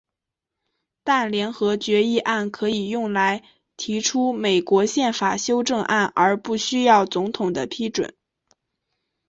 [1.03, 3.43] 但联合决议案可以用来
[3.77, 8.11] 提出美国宪法修正案而不需要总统的批准。